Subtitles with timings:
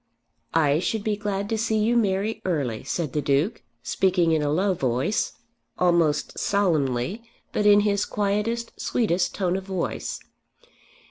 [0.55, 4.49] "I should be glad to see you marry early," said the Duke, speaking in a
[4.51, 5.33] low voice,
[5.77, 7.21] almost solemnly,
[7.53, 10.19] but in his quietest, sweetest tone of voice.